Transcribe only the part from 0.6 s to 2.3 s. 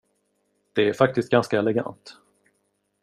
Det är faktiskt ganska elegant.